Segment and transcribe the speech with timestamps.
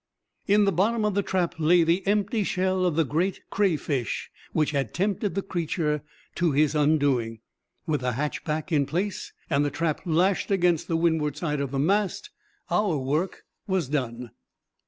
[0.47, 4.71] In the bottom of the trap lay the empty shell of the great crayfish which
[4.71, 6.01] had tempted the creature
[6.33, 7.41] to his undoing.
[7.85, 11.69] With the hatch back in place, and the trap lashed against the windward side of
[11.69, 12.31] the mast,
[12.71, 14.31] our work was done.